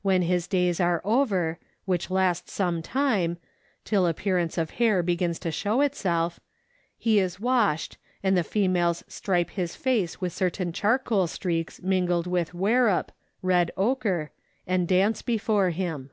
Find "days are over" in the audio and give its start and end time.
0.46-1.58